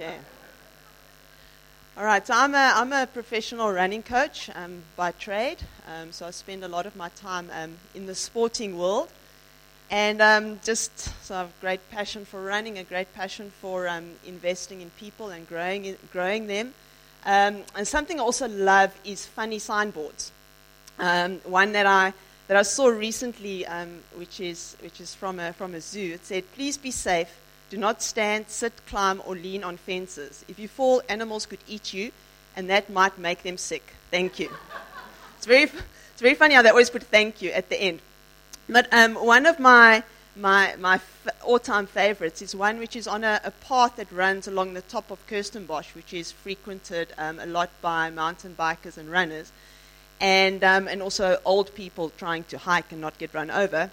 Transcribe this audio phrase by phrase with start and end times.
[0.00, 0.16] Okay.
[1.96, 5.58] All right, so I'm a, I'm a professional running coach um, by trade.
[5.88, 9.08] Um, so I spend a lot of my time um, in the sporting world.
[9.90, 13.88] And um, just, so I have a great passion for running, a great passion for
[13.88, 16.74] um, investing in people and growing, growing them.
[17.26, 20.30] Um, and something I also love is funny signboards.
[20.96, 22.12] one that I,
[22.46, 23.66] that I saw recently,
[24.14, 27.34] which, is, which is from a, from a zoo, it said, Please be safe
[27.70, 30.44] do not stand, sit, climb, or lean on fences.
[30.48, 32.12] If you fall, animals could eat you,
[32.56, 33.94] and that might make them sick.
[34.10, 34.50] Thank you.
[35.36, 38.00] It's very, it's very funny how they always put thank you at the end.
[38.68, 40.02] But um, one of my,
[40.34, 41.00] my, my
[41.44, 44.82] all time favorites is one which is on a, a, path that runs along the
[44.82, 49.52] top of Kirstenbosch, which is frequented um, a lot by mountain bikers and runners,
[50.20, 53.90] and, um, and also old people trying to hike and not get run over.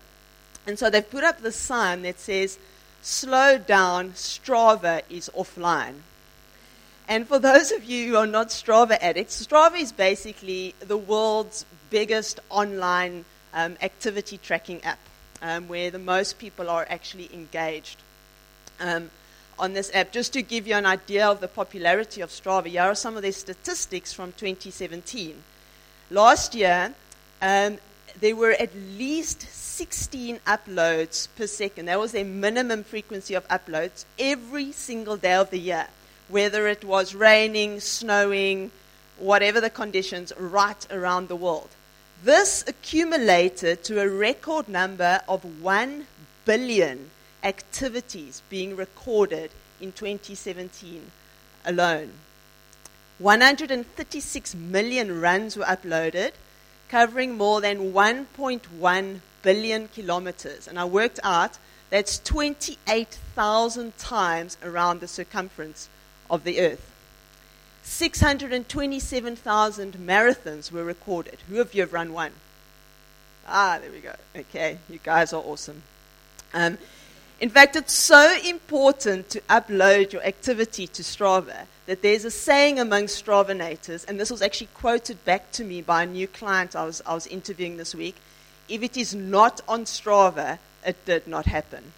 [0.67, 2.57] And so they've put up this sign that says,
[3.05, 5.99] slow down, Strava is offline.
[7.07, 11.65] And for those of you who are not Strava addicts, Strava is basically the world's
[11.91, 14.97] biggest online um, activity tracking app
[15.41, 18.01] um, where the most people are actually engaged
[18.79, 19.11] um,
[19.59, 20.11] on this app.
[20.11, 23.21] Just to give you an idea of the popularity of Strava, here are some of
[23.21, 25.43] their statistics from 2017.
[26.09, 26.95] Last year,
[27.39, 27.77] um,
[28.21, 31.87] there were at least 16 uploads per second.
[31.87, 35.87] That was their minimum frequency of uploads every single day of the year,
[36.29, 38.71] whether it was raining, snowing,
[39.17, 41.69] whatever the conditions, right around the world.
[42.23, 46.07] This accumulated to a record number of 1
[46.45, 47.11] billion
[47.43, 51.11] activities being recorded in 2017
[51.65, 52.11] alone.
[53.19, 56.31] 136 million runs were uploaded,
[56.89, 60.67] covering more than 1.1 billion kilometers.
[60.67, 61.57] And I worked out
[61.89, 65.89] that's 28,000 times around the circumference
[66.29, 66.91] of the Earth.
[67.83, 71.37] 627,000 marathons were recorded.
[71.47, 72.31] Who of you have run one?
[73.47, 74.15] Ah, there we go.
[74.35, 75.83] Okay, you guys are awesome.
[76.53, 76.79] Um,
[77.39, 82.79] in fact, it's so important to upload your activity to Strava that there's a saying
[82.79, 86.85] among Stravanators, and this was actually quoted back to me by a new client I
[86.85, 88.15] was, I was interviewing this week.
[88.69, 91.91] If it is not on Strava, it did not happen.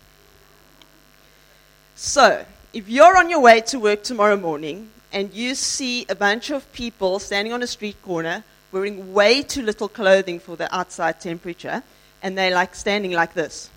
[1.96, 6.50] So, if you're on your way to work tomorrow morning and you see a bunch
[6.50, 11.22] of people standing on a street corner wearing way too little clothing for the outside
[11.22, 11.82] temperature,
[12.22, 13.70] and they're like standing like this,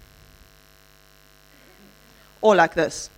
[2.41, 3.11] or like this.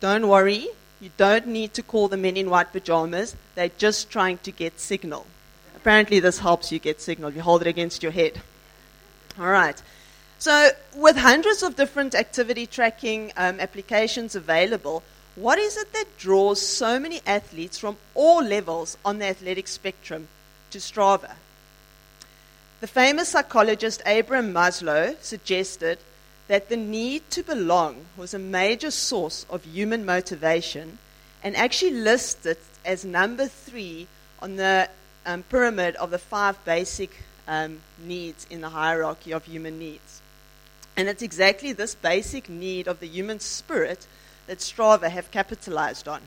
[0.00, 0.68] Don't worry,
[1.00, 4.80] you don't need to call the men in white pajamas, they're just trying to get
[4.80, 5.26] signal.
[5.74, 7.30] Apparently, this helps you get signal.
[7.30, 8.40] You hold it against your head.
[9.38, 9.80] All right.
[10.38, 15.02] So, with hundreds of different activity tracking um, applications available,
[15.36, 20.28] what is it that draws so many athletes from all levels on the athletic spectrum
[20.70, 21.34] to Strava?
[22.80, 25.98] The famous psychologist Abraham Maslow suggested
[26.48, 30.98] that the need to belong was a major source of human motivation
[31.42, 34.06] and actually listed as number three
[34.40, 34.88] on the
[35.24, 37.10] um, pyramid of the five basic
[37.48, 40.22] um, needs in the hierarchy of human needs.
[40.96, 44.06] And it's exactly this basic need of the human spirit
[44.46, 46.22] that Strava have capitalized on.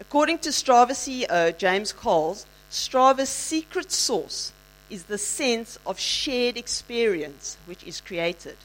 [0.00, 4.52] According to Strava CEO James Quarles, Strava's secret source
[4.88, 8.56] is the sense of shared experience which is created.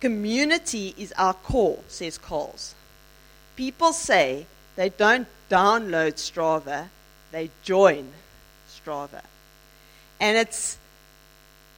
[0.00, 2.74] Community is our core, says Quarles.
[3.56, 4.46] People say
[4.76, 6.88] they don't download Strava,
[7.32, 8.12] they join
[8.68, 9.22] Strava.
[10.18, 10.78] And it's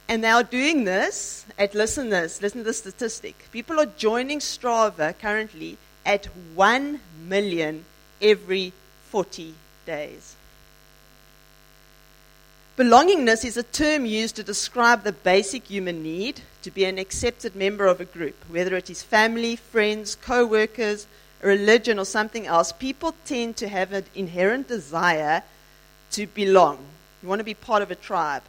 [0.07, 3.47] and they are doing this at listen this, listen to the statistic.
[3.51, 7.85] People are joining Strava currently at 1 million
[8.21, 8.73] every
[9.09, 9.53] 40
[9.85, 10.35] days.
[12.75, 17.55] Belongingness is a term used to describe the basic human need to be an accepted
[17.55, 21.05] member of a group, whether it is family, friends, co workers,
[21.43, 25.43] religion, or something else, people tend to have an inherent desire
[26.09, 26.79] to belong.
[27.21, 28.41] You want to be part of a tribe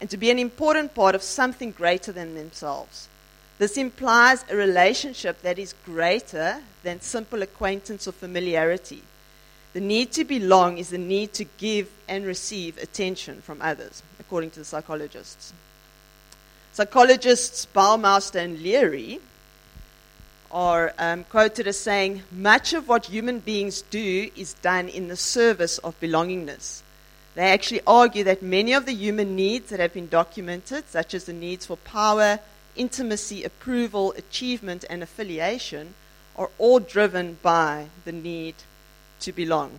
[0.00, 3.08] and to be an important part of something greater than themselves.
[3.58, 9.02] This implies a relationship that is greater than simple acquaintance or familiarity.
[9.72, 14.50] The need to belong is the need to give and receive attention from others, according
[14.52, 15.52] to the psychologists.
[16.72, 19.20] Psychologists Baumeister and Leary
[20.50, 25.16] are um, quoted as saying, Much of what human beings do is done in the
[25.16, 26.82] service of belongingness.
[27.34, 31.24] They actually argue that many of the human needs that have been documented, such as
[31.24, 32.40] the needs for power,
[32.74, 35.94] intimacy, approval, achievement, and affiliation,
[36.36, 38.54] are all driven by the need
[39.26, 39.78] to belong.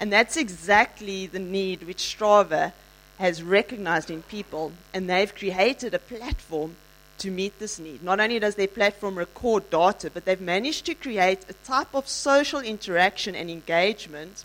[0.00, 2.72] And that's exactly the need which Strava
[3.18, 6.76] has recognized in people, and they've created a platform
[7.18, 8.02] to meet this need.
[8.02, 12.08] Not only does their platform record data, but they've managed to create a type of
[12.08, 14.44] social interaction and engagement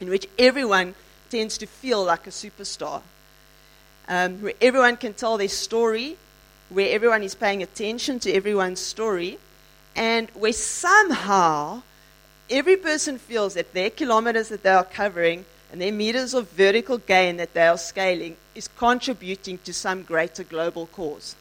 [0.00, 0.94] in which everyone
[1.30, 3.02] tends to feel like a superstar,
[4.06, 6.16] um, where everyone can tell their story,
[6.68, 9.38] where everyone is paying attention to everyone's story,
[9.96, 11.82] and where somehow
[12.50, 16.98] every person feels that their kilometers that they are covering and their meters of vertical
[16.98, 21.34] gain that they are scaling is contributing to some greater global cause.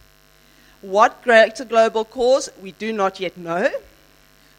[0.81, 3.69] What greater global cause, we do not yet know,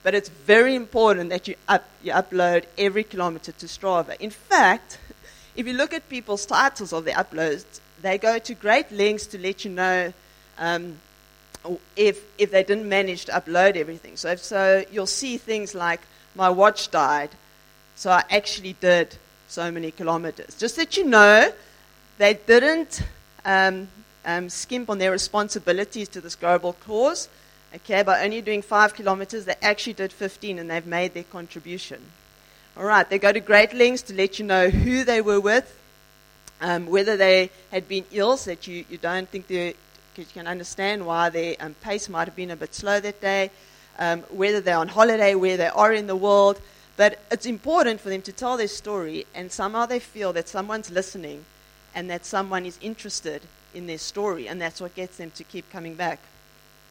[0.02, 4.18] but it's very important that you, up, you upload every kilometer to Strava.
[4.20, 4.98] In fact,
[5.56, 7.64] if you look at people's titles of their uploads,
[8.02, 10.12] they go to great lengths to let you know
[10.58, 10.98] um,
[11.96, 14.16] if, if they didn't manage to upload everything.
[14.16, 16.00] So, if, so you'll see things like,
[16.34, 17.30] my watch died,
[17.96, 19.16] so I actually did
[19.48, 20.56] so many kilometers.
[20.58, 21.52] Just that you know,
[22.18, 23.02] they didn't
[23.44, 23.88] um,
[24.24, 27.28] um, skimp on their responsibilities to this global cause.
[27.74, 32.00] Okay, by only doing five kilometers, they actually did 15 and they've made their contribution.
[32.76, 35.78] All right, they go to great lengths to let you know who they were with,
[36.60, 39.74] um, whether they had been ill, so that you, you don't think they,
[40.12, 43.20] because you can understand why their um, pace might have been a bit slow that
[43.20, 43.50] day,
[43.98, 46.60] um, whether they're on holiday, where they are in the world.
[46.96, 50.90] But it's important for them to tell their story, and somehow they feel that someone's
[50.90, 51.44] listening
[51.94, 53.42] and that someone is interested
[53.74, 56.20] in their story, and that's what gets them to keep coming back.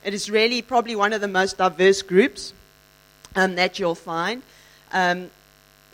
[0.04, 2.54] It is really probably one of the most diverse groups
[3.36, 4.44] um, that you'll find
[4.92, 5.30] um,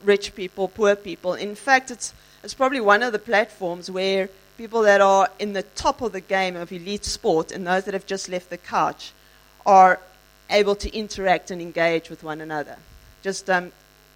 [0.03, 1.33] rich people, poor people.
[1.35, 2.13] In fact, it's,
[2.43, 6.21] it's probably one of the platforms where people that are in the top of the
[6.21, 9.13] game of elite sport and those that have just left the couch
[9.65, 9.99] are
[10.49, 12.77] able to interact and engage with one another.
[13.21, 13.71] Just um,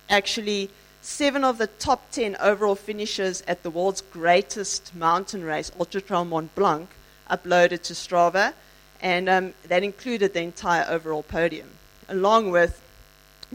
[0.09, 0.69] actually,
[1.01, 6.25] seven of the top ten overall finishers at the world's greatest mountain race, Ultra Trail
[6.25, 6.89] Mont Blanc,
[7.29, 8.53] uploaded to Strava,
[9.01, 11.69] and um, that included the entire overall podium,
[12.07, 12.81] along with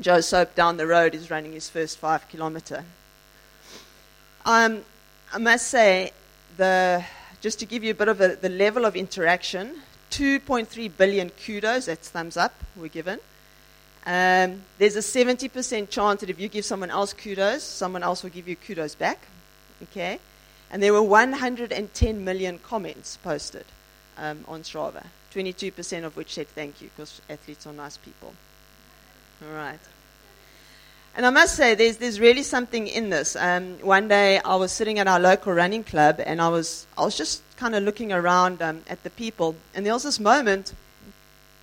[0.00, 2.84] Joe Soap down the road is running his first five kilometer.
[4.44, 4.82] Um,
[5.32, 6.12] I must say,
[6.56, 7.04] the,
[7.40, 11.86] just to give you a bit of a, the level of interaction, 2.3 billion kudos,
[11.86, 13.18] that's thumbs up, we're given.
[14.06, 18.30] Um, there's a 70% chance that if you give someone else kudos, someone else will
[18.30, 19.18] give you kudos back.
[19.82, 20.18] Okay?
[20.70, 23.64] And there were 110 million comments posted
[24.16, 28.34] um, on Strava, 22% of which said thank you, because athletes are nice people.
[29.46, 29.80] All right.
[31.18, 33.34] And I must say, there's, there's really something in this.
[33.34, 37.04] Um, one day I was sitting at our local running club and I was, I
[37.04, 39.56] was just kind of looking around um, at the people.
[39.74, 40.74] And there was this moment,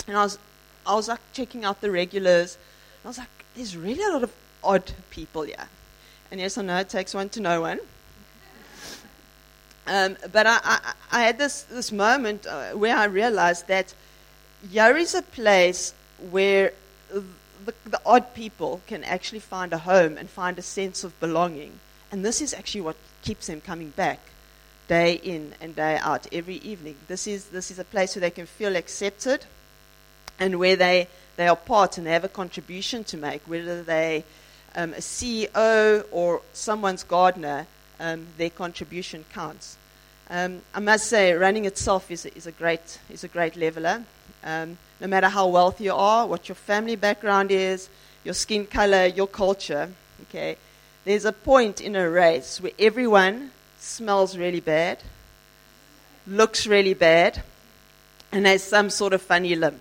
[0.09, 0.39] and I was,
[0.85, 2.57] I was like checking out the regulars.
[3.05, 5.69] I was like, there's really a lot of odd people here.
[6.31, 7.79] And yes, I know it takes one to know one.
[9.87, 13.93] Um, but I, I, I, had this, this moment uh, where I realized that
[14.71, 15.93] here is a place
[16.31, 16.73] where
[17.65, 21.79] the, the odd people can actually find a home and find a sense of belonging.
[22.11, 24.19] And this is actually what keeps them coming back
[24.87, 26.95] day in and day out every evening.
[27.07, 29.45] This is, this is a place where they can feel accepted
[30.39, 31.07] and where they,
[31.37, 34.23] they are part and they have a contribution to make, whether they
[34.75, 37.65] um, a CEO or someone's gardener,
[37.99, 39.77] um, their contribution counts.
[40.29, 44.03] Um, I must say, running itself is is a, great, is a great leveler.
[45.05, 47.89] No matter how wealthy you are, what your family background is,
[48.23, 49.91] your skin color, your culture,
[50.23, 50.57] okay,
[51.03, 54.97] there's a point in a race where everyone smells really bad,
[56.25, 57.43] looks really bad,
[58.31, 59.79] and has some sort of funny limp.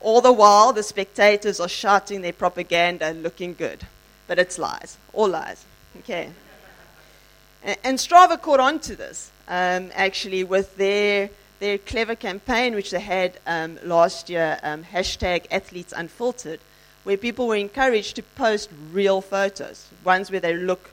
[0.00, 3.86] All the while, the spectators are shouting their propaganda and looking good.
[4.26, 5.64] But it's lies, all lies.
[6.00, 6.30] Okay.
[7.62, 12.90] And, and Strava caught on to this, um, actually, with their their clever campaign, which
[12.90, 16.60] they had um, last year, um, hashtag athletes unfiltered,
[17.04, 20.90] where people were encouraged to post real photos, ones where they look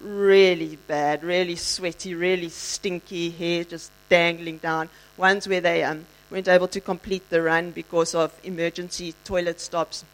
[0.00, 6.48] really bad, really sweaty, really stinky, hair just dangling down, ones where they um, weren't
[6.48, 10.04] able to complete the run because of emergency toilet stops,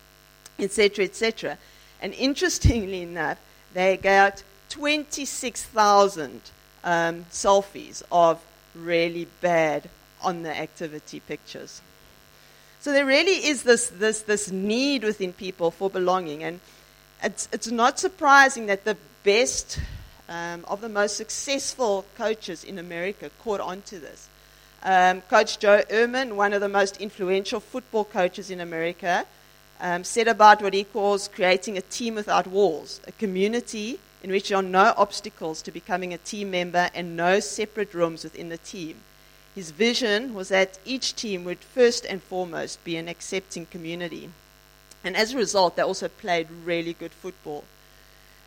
[0.59, 1.59] etc., etc.
[2.01, 3.39] And interestingly enough,
[3.75, 6.43] they got 26,000
[6.85, 8.41] um, selfies of
[8.85, 9.89] really bad
[10.23, 11.81] on the activity pictures.
[12.81, 16.45] So there really is this, this, this need within people for belonging.
[16.45, 16.61] And
[17.23, 19.81] it's, it's not surprising that the best
[20.29, 24.29] um, of the most successful coaches in America caught on to this.
[24.83, 29.27] Um, Coach Joe Ehrmann, one of the most influential football coaches in America,
[29.81, 34.49] um, said about what he calls creating a team without walls, a community in which
[34.49, 38.59] there are no obstacles to becoming a team member and no separate rooms within the
[38.59, 38.97] team.
[39.55, 44.31] His vision was that each team would first and foremost be an accepting community.
[45.05, 47.65] And as a result, they also played really good football.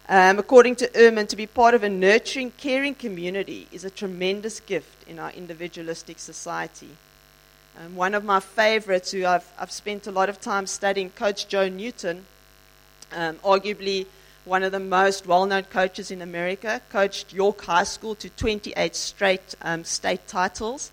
[0.10, 4.60] Um, according to Ehrmann, to be part of a nurturing, caring community is a tremendous
[4.60, 6.90] gift in our individualistic society.
[7.80, 11.48] Um, one of my favorites, who I've, I've spent a lot of time studying, Coach
[11.48, 12.26] Joe Newton,
[13.14, 14.06] um, arguably
[14.46, 18.96] one of the most well known coaches in America, coached York High School to 28
[18.96, 20.92] straight um, state titles.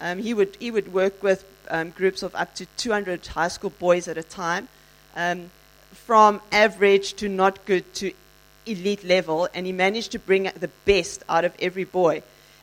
[0.00, 3.70] Um, he, would, he would work with um, groups of up to 200 high school
[3.70, 4.68] boys at a time,
[5.16, 5.50] um,
[5.92, 8.12] from average to not good to
[8.66, 12.22] elite level, and he managed to bring the best out of every boy.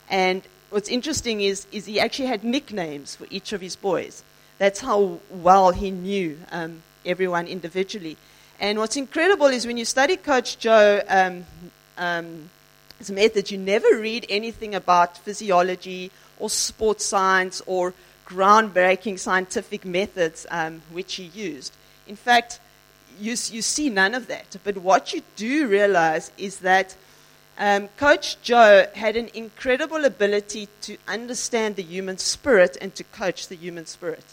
[0.09, 4.23] And what's interesting is, is he actually had nicknames for each of his boys.
[4.57, 8.17] That's how well he knew um, everyone individually.
[8.59, 11.45] And what's incredible is when you study Coach Joe, um,
[11.97, 12.49] um,
[13.09, 17.93] method, you never read anything about physiology or sports science or
[18.27, 21.73] groundbreaking scientific methods um, which he used.
[22.05, 22.59] In fact,
[23.19, 24.57] you, you see none of that.
[24.65, 26.95] But what you do realize is that
[27.57, 33.47] um, Coach Joe had an incredible ability to understand the human spirit and to coach
[33.47, 34.23] the human spirit.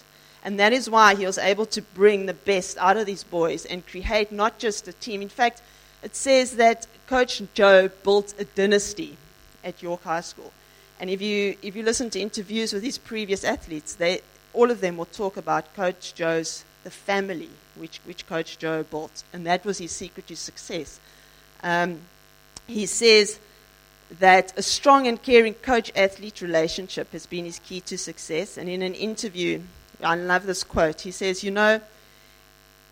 [0.47, 3.67] And that is why he was able to bring the best out of these boys
[3.67, 5.21] and create not just a team.
[5.21, 5.61] In fact,
[6.05, 9.17] it says that Coach Joe built a dynasty
[9.65, 10.53] at York High School.
[11.00, 14.21] And if you, if you listen to interviews with his previous athletes, they,
[14.55, 19.25] all of them will talk about Coach Joe's the family which, which Coach Joe built,
[19.33, 21.00] and that was his secret to success.
[21.65, 22.03] Um,
[22.69, 23.41] he says
[24.21, 28.57] that a strong and caring coach athlete relationship has been his key to success.
[28.57, 29.62] And in an interview,
[30.03, 31.03] I love this quote.
[31.03, 31.81] He says, You know,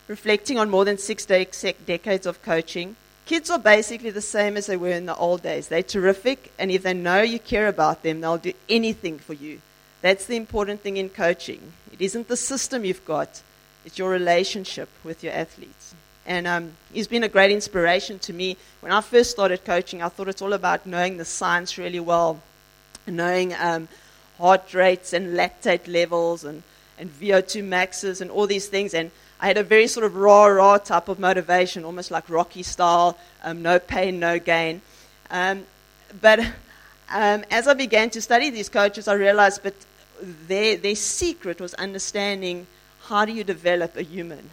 [0.07, 1.45] reflecting on more than six de-
[1.85, 2.95] decades of coaching,
[3.25, 5.67] kids are basically the same as they were in the old days.
[5.67, 9.61] They're terrific, and if they know you care about them, they'll do anything for you.
[10.01, 11.73] That's the important thing in coaching.
[11.91, 13.41] It isn't the system you've got,
[13.85, 15.93] it's your relationship with your athletes.
[16.27, 18.57] And um, he's been a great inspiration to me.
[18.81, 22.41] When I first started coaching, I thought it's all about knowing the science really well,
[23.05, 23.87] knowing um,
[24.39, 26.63] heart rates and lactate levels and,
[26.97, 28.93] and VO2 maxes and all these things.
[28.93, 32.63] And I had a very sort of raw, raw type of motivation, almost like Rocky
[32.63, 34.81] style um, no pain, no gain.
[35.29, 35.65] Um,
[36.21, 36.39] but
[37.09, 39.75] um, as I began to study these coaches, I realized that
[40.21, 42.67] their, their secret was understanding
[43.03, 44.49] how do you develop a human?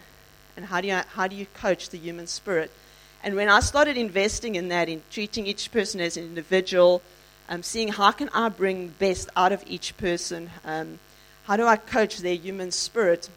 [0.57, 2.71] And how do you, how do you coach the human spirit?
[3.25, 7.03] And when I started investing in that, in treating each person as an individual,
[7.49, 10.99] um, seeing how can I bring best out of each person, um,
[11.53, 13.29] how do I coach their human spirit,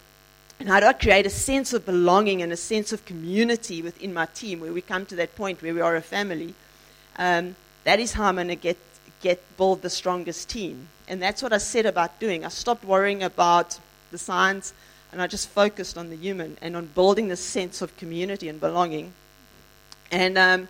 [0.57, 4.13] and how do I create a sense of belonging and a sense of community within
[4.13, 6.53] my team, where we come to that point where we are a family.
[7.17, 8.77] Um, that is how I'm going to get
[9.21, 12.45] get build the strongest team, and that's what I set about doing.
[12.45, 13.79] I stopped worrying about
[14.11, 14.73] the science.
[15.11, 18.59] And I just focused on the human and on building this sense of community and
[18.59, 19.13] belonging.
[20.11, 20.67] And um,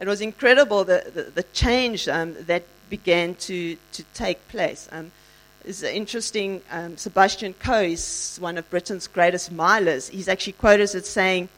[0.00, 4.88] it was incredible the, the, the change um, that began to, to take place.
[4.90, 5.12] Um,
[5.64, 6.62] it's interesting.
[6.70, 10.10] Um, Sebastian Coe is one of Britain's greatest milers.
[10.10, 11.48] He's actually quoted as saying,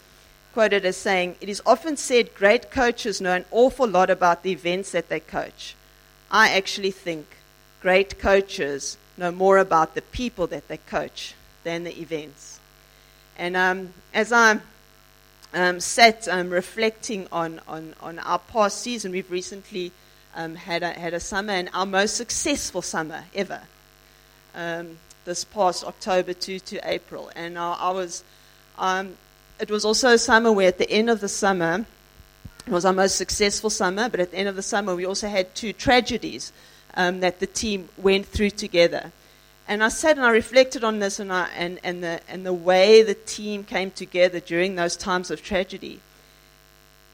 [0.53, 4.53] quoted as saying, "It is often said great coaches know an awful lot about the
[4.53, 5.75] events that they coach.
[6.31, 7.27] I actually think
[7.81, 12.61] great coaches know more about the people that they coach than the events.
[13.37, 14.61] And um, as I
[15.53, 19.93] um, sat um, reflecting on, on, on our past season, we've recently
[20.35, 23.63] um, had, a, had a summer, and our most successful summer ever,
[24.55, 27.31] um, this past October to, to April.
[27.35, 28.25] And I, I was,
[28.79, 29.17] um,
[29.59, 31.87] it was also a summer where at the end of the summer,
[32.67, 35.29] it was our most successful summer, but at the end of the summer, we also
[35.29, 36.53] had two tragedies
[36.95, 39.13] that the team went through together.
[39.67, 42.53] And I sat and I reflected on this and, I, and, and, the, and the
[42.53, 46.01] way the team came together during those times of tragedy.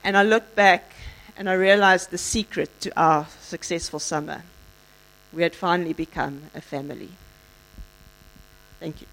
[0.02, 0.92] And I looked back
[1.36, 4.42] and I realized the secret to our successful summer.
[5.32, 7.10] We had finally become a family.
[8.80, 9.06] Thank you.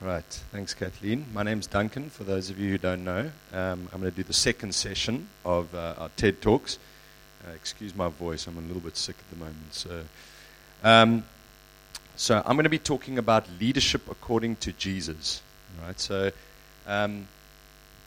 [0.00, 0.24] Right.
[0.50, 1.26] Thanks, Kathleen.
[1.34, 3.30] My name's Duncan, for those of you who don't know.
[3.52, 6.78] Um, I'm going to do the second session of uh, our TED Talks.
[7.46, 9.74] Uh, excuse my voice, I'm a little bit sick at the moment.
[9.74, 10.04] So.
[10.82, 11.24] Um,
[12.16, 15.42] so I'm going to be talking about leadership according to Jesus.
[15.84, 16.00] Right.
[16.00, 16.30] So
[16.86, 17.28] um,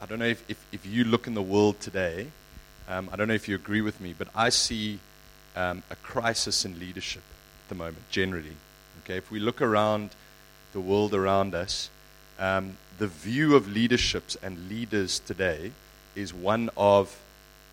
[0.01, 2.25] I don't know if, if, if, you look in the world today,
[2.89, 4.99] um, I don't know if you agree with me, but I see
[5.55, 7.21] um, a crisis in leadership
[7.69, 8.55] the moment, generally.
[9.03, 10.11] Okay, if we look around
[10.73, 11.89] the world around us,
[12.39, 15.71] um, the view of leaderships and leaders today
[16.15, 17.19] is one of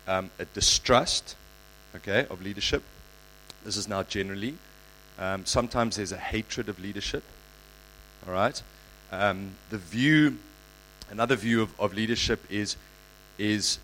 [0.07, 1.35] um, a distrust,
[1.95, 2.83] okay, of leadership.
[3.63, 4.55] This is now generally.
[5.19, 7.23] Um, sometimes there's a hatred of leadership.
[8.27, 8.61] All right.
[9.11, 10.37] Um, the view,
[11.09, 12.75] another view of, of leadership is
[13.37, 13.79] is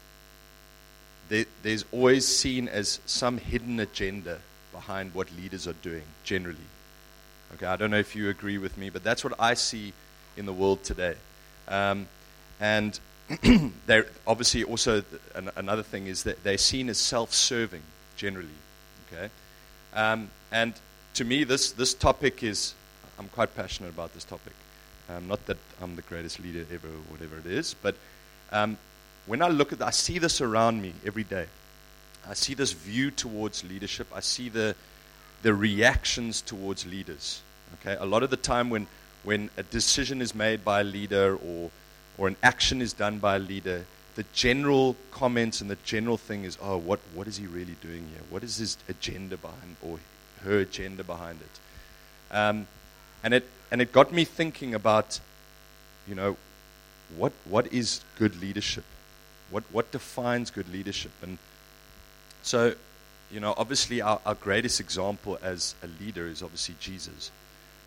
[1.30, 4.40] there, there's always seen as some hidden agenda
[4.88, 6.70] behind what leaders are doing generally.
[7.54, 9.92] Okay, I don't know if you agree with me, but that's what I see
[10.38, 11.16] in the world today.
[11.68, 12.08] Um,
[12.62, 12.98] and
[13.86, 15.04] they're obviously also
[15.36, 17.82] an, another thing is that they're seen as self-serving
[18.16, 18.48] generally.
[19.12, 19.30] Okay,
[19.94, 20.74] um, and
[21.16, 22.74] to me, this this topic is
[23.20, 24.54] I'm quite passionate about this topic.
[25.10, 27.96] Um, not that I'm the greatest leader ever, or whatever it is, but
[28.54, 28.78] um,
[29.26, 31.48] when I look at, I see this around me every day.
[32.30, 34.08] I see this view towards leadership.
[34.14, 34.76] I see the
[35.44, 37.42] the reactions towards leaders.
[37.76, 38.88] Okay, a lot of the time when
[39.24, 41.72] when a decision is made by a leader or
[42.18, 46.44] or an action is done by a leader, the general comments and the general thing
[46.44, 48.24] is, oh, what what is he really doing here?
[48.30, 50.00] What is his agenda behind or
[50.44, 52.36] her agenda behind it?
[52.36, 52.68] Um,
[53.24, 55.20] and it and it got me thinking about,
[56.08, 56.38] you know,
[57.16, 58.84] what what is good leadership?
[59.50, 61.12] What what defines good leadership?
[61.22, 61.38] And
[62.48, 62.76] so,
[63.30, 67.30] you know, obviously our, our greatest example as a leader is obviously Jesus.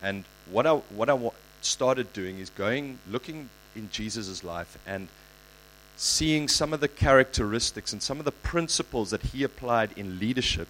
[0.03, 1.17] And what I what I
[1.61, 5.07] started doing is going looking in Jesus' life and
[5.97, 10.67] seeing some of the characteristics and some of the principles that he applied in leadership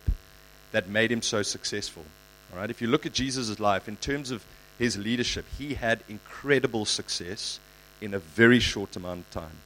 [0.71, 2.05] that made him so successful.
[2.53, 4.45] All right, if you look at Jesus' life in terms of
[4.79, 7.59] his leadership, he had incredible success
[7.99, 9.57] in a very short amount of time.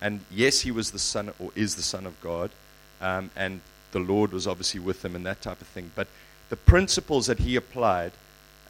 [0.00, 2.50] And yes, he was the son or is the son of God,
[3.00, 3.60] um, and
[3.92, 5.90] the Lord was obviously with him and that type of thing.
[5.94, 6.08] But
[6.48, 8.12] the principles that he applied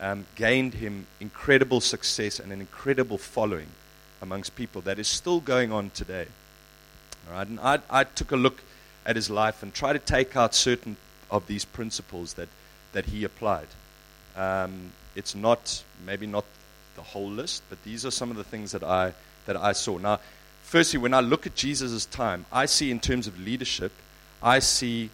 [0.01, 3.69] um, gained him incredible success and an incredible following
[4.23, 6.27] amongst people that is still going on today.
[7.29, 8.63] All right, and I, I took a look
[9.05, 10.97] at his life and tried to take out certain
[11.31, 12.49] of these principles that,
[12.93, 13.69] that he applied.
[14.37, 16.45] Um, it's not maybe not
[16.97, 19.13] the whole list, but these are some of the things that I
[19.47, 19.99] that I saw.
[19.99, 20.21] Now,
[20.63, 23.93] firstly, when I look at Jesus' time, I see in terms of leadership,
[24.43, 25.11] I see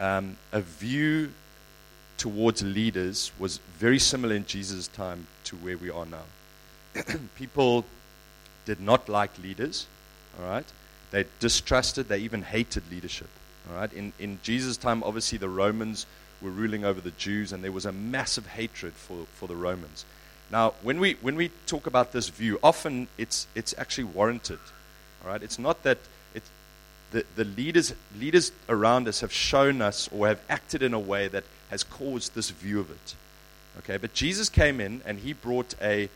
[0.00, 1.32] um, a view
[2.16, 7.04] towards leaders was very similar in Jesus' time to where we are now.
[7.36, 7.84] People
[8.64, 9.86] did not like leaders,
[10.38, 10.66] all right?
[11.10, 13.28] They distrusted, they even hated leadership,
[13.70, 13.92] all right?
[13.92, 16.06] In, in Jesus' time, obviously, the Romans
[16.42, 20.04] were ruling over the Jews, and there was a massive hatred for, for the Romans.
[20.50, 24.58] Now, when we, when we talk about this view, often it's, it's actually warranted.
[25.22, 25.42] All right?
[25.42, 25.98] It's not that
[27.10, 31.28] the, the leaders, leaders around us have shown us or have acted in a way
[31.28, 33.14] that has caused this view of it.
[33.78, 33.96] Okay?
[33.96, 36.08] But Jesus came in and he brought a,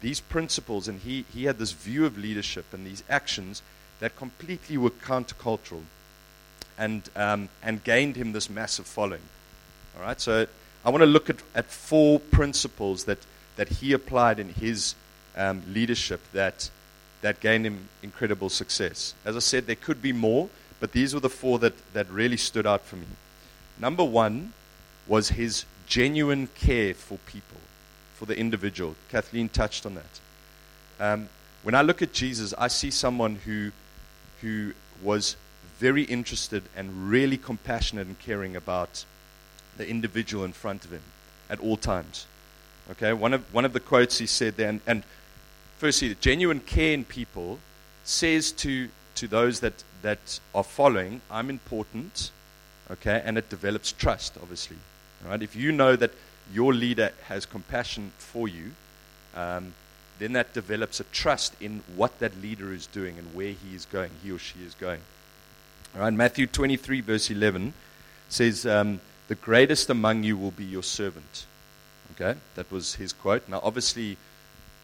[0.00, 3.62] these principles and he, he had this view of leadership and these actions
[4.00, 5.82] that completely were countercultural
[6.78, 9.22] and, um, and gained him this massive following.
[9.96, 10.46] All right, so
[10.84, 13.18] I want to look at, at four principles that,
[13.56, 14.94] that he applied in his
[15.36, 16.70] um, leadership that,
[17.20, 19.14] that gained him incredible success.
[19.24, 20.48] As I said, there could be more,
[20.80, 23.06] but these were the four that, that really stood out for me.
[23.78, 24.52] Number one
[25.06, 27.58] was his genuine care for people,
[28.14, 28.94] for the individual.
[29.10, 30.20] Kathleen touched on that.
[31.00, 31.28] Um,
[31.62, 33.72] when I look at Jesus, I see someone who,
[34.40, 35.36] who was
[35.78, 39.04] very interested and really compassionate and caring about
[39.76, 41.02] the individual in front of him
[41.48, 42.26] at all times.
[42.90, 45.02] Okay, one of, one of the quotes he said there, and, and
[45.78, 47.58] firstly, the genuine care in people
[48.04, 52.30] says to, to those that, that are following, I'm important,
[52.90, 54.76] okay, and it develops trust, obviously.
[55.26, 56.12] Right, if you know that
[56.52, 58.72] your leader has compassion for you,
[59.34, 59.74] um,
[60.18, 63.84] then that develops a trust in what that leader is doing and where he is
[63.86, 65.00] going, he or she is going.
[65.94, 67.72] All right, Matthew 23, verse 11
[68.28, 71.46] says, um, The greatest among you will be your servant.
[72.12, 73.48] Okay, that was his quote.
[73.48, 74.16] Now, obviously,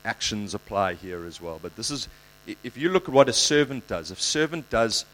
[0.05, 1.59] actions apply here as well.
[1.63, 2.09] But this is,
[2.47, 5.05] if you look at what a servant does, a servant does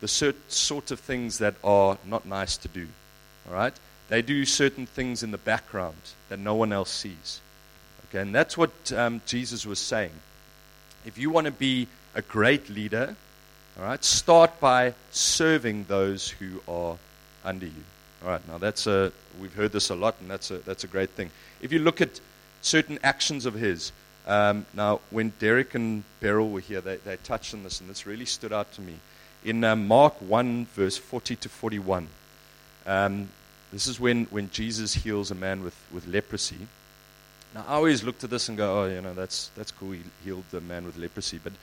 [0.00, 2.86] the cert- sort of things that are not nice to do.
[3.48, 3.74] All right?
[4.08, 5.96] They do certain things in the background
[6.28, 7.40] that no one else sees.
[8.08, 10.12] Okay, and that's what um, Jesus was saying.
[11.04, 13.16] If you want to be a great leader,
[13.78, 16.96] all right, start by serving those who are
[17.44, 17.84] under you.
[18.22, 20.86] All right, now that's a, we've heard this a lot, and that's a, that's a
[20.86, 21.30] great thing.
[21.60, 22.20] If you look at
[22.62, 23.90] certain actions of his,
[24.26, 28.06] um, now when Derek and Beryl were here, they, they touched on this, and this
[28.06, 28.94] really stood out to me.
[29.44, 32.08] In uh, Mark 1, verse 40 to 41,
[32.86, 33.28] Um,
[33.72, 36.68] this is when, when Jesus heals a man with, with leprosy.
[37.54, 39.92] Now, I always looked at this and go, oh, you know, that's, that's cool.
[39.92, 41.38] He healed the man with leprosy.
[41.42, 41.58] But it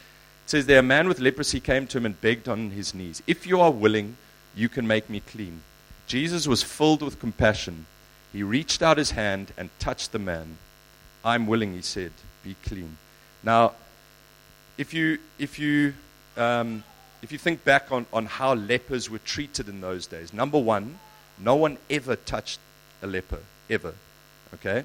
[0.45, 3.47] says there, a man with leprosy came to him and begged on his knees, If
[3.47, 4.17] you are willing,
[4.55, 5.61] you can make me clean.
[6.05, 7.85] Jesus was filled with compassion.
[8.33, 10.57] He reached out his hand and touched the man.
[11.23, 12.11] I'm willing, he said,
[12.43, 12.97] be clean.
[13.43, 13.73] Now,
[14.77, 15.93] if you, if you,
[16.37, 16.83] um,
[17.21, 20.99] if you think back on, on how lepers were treated in those days, number one,
[21.39, 22.59] no one ever touched
[23.01, 23.93] a leper, ever.
[24.55, 24.83] Okay?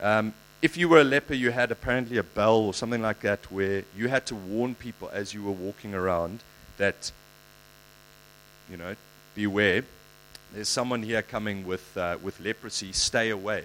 [0.00, 3.50] Um, if you were a leper, you had apparently a bell or something like that
[3.50, 6.40] where you had to warn people as you were walking around
[6.76, 7.10] that,
[8.70, 8.94] you know,
[9.34, 9.84] beware.
[10.52, 12.92] There's someone here coming with, uh, with leprosy.
[12.92, 13.64] Stay away.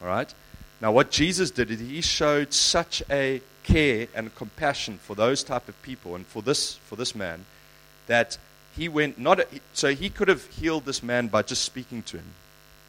[0.00, 0.32] All right?
[0.84, 5.66] Now, what Jesus did is he showed such a care and compassion for those type
[5.66, 7.46] of people and for this, for this man
[8.06, 8.36] that
[8.76, 12.18] he went not a, so he could have healed this man by just speaking to
[12.18, 12.26] him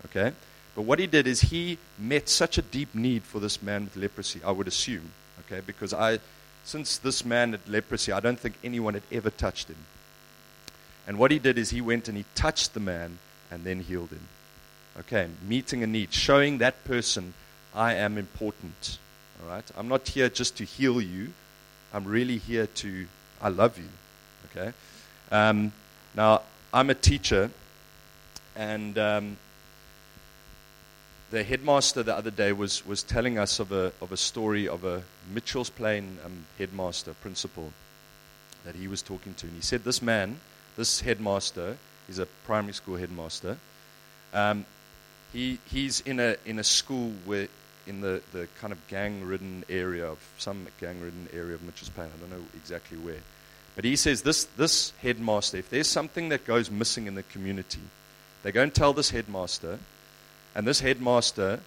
[0.08, 0.34] okay?
[0.76, 3.96] But what he did is he met such a deep need for this man with
[3.96, 5.14] leprosy i would assume
[5.46, 5.62] okay?
[5.66, 6.20] Because i
[6.66, 9.78] since this man had leprosy i don't think anyone had ever touched him.
[11.08, 14.10] And what he did is he went and he touched the man and then healed
[14.10, 14.28] him
[15.00, 15.30] okay?
[15.48, 17.34] Meeting a need showing that person
[17.76, 18.98] i am important
[19.42, 21.32] all right i'm not here just to heal you
[21.94, 23.06] i'm really here to
[23.42, 23.90] i love you
[24.50, 24.74] okay
[25.32, 25.72] um,
[26.16, 27.50] now, I'm a teacher,
[28.56, 29.38] and um,
[31.32, 34.84] the headmaster the other day was, was telling us of a, of a story of
[34.84, 37.74] a Mitchell's Plain um, headmaster, principal,
[38.66, 39.48] that he was talking to.
[39.48, 40.40] And he said, This man,
[40.78, 43.58] this headmaster, he's a primary school headmaster.
[44.34, 44.66] Um,
[45.34, 47.48] he, he's in a, in a school where,
[47.88, 51.90] in the, the kind of gang ridden area of some gang ridden area of Mitchell's
[51.90, 52.10] Plain.
[52.16, 53.22] I don't know exactly where.
[53.76, 57.82] But he says this, this headmaster, if there's something that goes missing in the community,
[58.44, 59.80] they go and tell this headmaster,
[60.56, 61.60] and this headmaster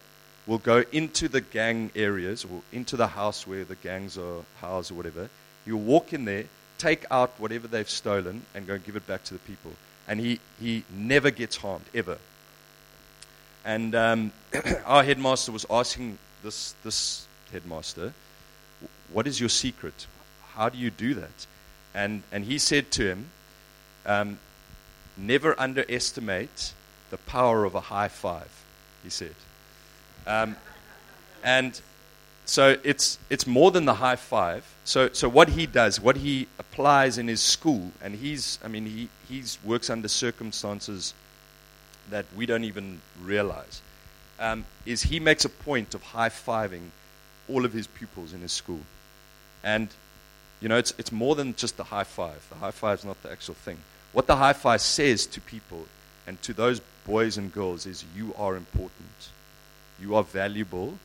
[0.47, 4.91] will go into the gang areas or into the house where the gangs are housed
[4.91, 5.29] or whatever.
[5.67, 6.45] He'll walk in there,
[6.79, 9.73] take out whatever they've stolen, and go and give it back to the people.
[10.07, 12.17] And he, he never gets harmed, ever.
[13.69, 14.33] And um,
[14.87, 18.15] our headmaster was asking this, this headmaster,
[19.13, 20.07] What is your secret?
[20.55, 21.47] How do you do that?
[21.95, 23.29] And, and he said to him,
[24.07, 24.39] um,
[25.19, 26.73] Never underestimate
[27.11, 28.49] the power of a high five,
[29.03, 29.35] he said.
[30.27, 30.57] Um,
[31.45, 31.79] and
[32.47, 34.65] so it's, it's more than the high five.
[34.87, 38.87] So, so what he does, what he applies in his school, and he's, I mean,
[38.87, 41.13] he he's works under circumstances
[42.11, 43.83] that we don't even realize,
[44.39, 46.91] um, is he makes a point of high fiving
[47.49, 48.81] all of his pupils in his school.
[49.65, 49.89] And
[50.61, 52.45] you know, it's, it's more than just the high five.
[52.51, 53.79] The high five is not the actual thing.
[54.13, 55.87] What the high five says to people
[56.27, 59.31] and to those boys and girls is you are important.
[60.01, 60.99] You are valuable.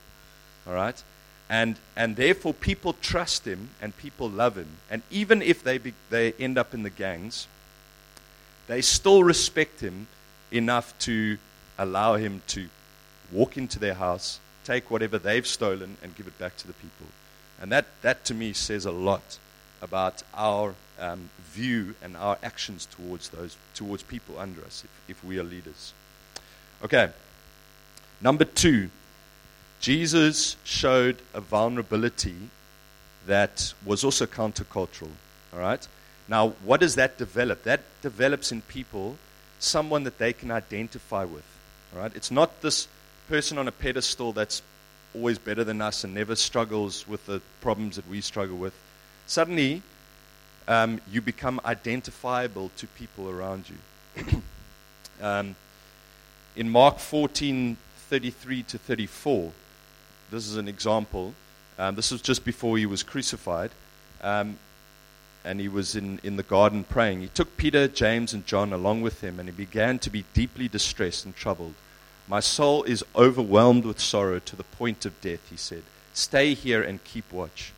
[0.65, 1.01] All right?
[1.49, 4.69] And, and therefore, people trust him and people love him.
[4.89, 7.47] And even if they, be, they end up in the gangs,
[8.67, 10.07] they still respect him
[10.53, 11.37] enough to
[11.77, 12.67] allow him to
[13.31, 17.07] walk into their house, take whatever they've stolen, and give it back to the people.
[17.59, 19.39] And that, that to me says a lot
[19.81, 25.23] about our um, view and our actions towards those towards people under us if, if
[25.23, 25.93] we are leaders.
[26.83, 27.09] Okay.
[28.21, 28.89] Number two,
[29.79, 32.35] Jesus showed a vulnerability
[33.27, 35.09] that was also countercultural.
[35.53, 35.85] All right?
[36.27, 37.63] Now, what does that develop?
[37.63, 39.17] That develops in people
[39.63, 41.45] someone that they can identify with.
[41.95, 42.11] All right?
[42.15, 42.87] It's not this
[43.29, 44.61] person on a pedestal that's
[45.15, 48.73] always better than us and never struggles with the problems that we struggle with
[49.27, 49.81] suddenly
[50.67, 54.25] um, you become identifiable to people around you.
[55.21, 55.55] um,
[56.55, 57.77] in Mark 14
[58.09, 59.51] 33 to 34,
[60.29, 61.33] this is an example.
[61.79, 63.71] Um, this was just before he was crucified.
[65.45, 67.21] And he was in, in the garden praying.
[67.21, 70.67] He took Peter, James, and John along with him, and he began to be deeply
[70.67, 71.73] distressed and troubled.
[72.27, 75.83] My soul is overwhelmed with sorrow to the point of death, he said.
[76.13, 77.73] Stay here and keep watch.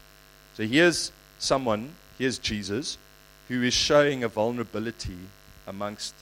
[0.56, 2.98] So here's someone, here's Jesus,
[3.48, 5.18] who is showing a vulnerability
[5.66, 6.14] amongst